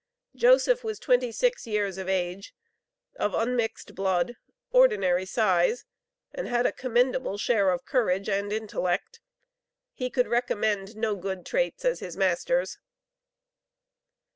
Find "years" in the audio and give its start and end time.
1.67-1.99